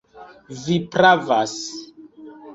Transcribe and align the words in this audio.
Vi 0.61 0.77
pravas. 0.95 1.55